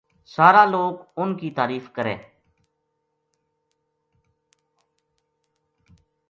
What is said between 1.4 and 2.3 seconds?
تعریف کرے